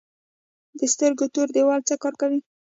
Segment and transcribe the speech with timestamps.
[0.77, 2.39] د سترګو تور دیوال څه کار کوي؟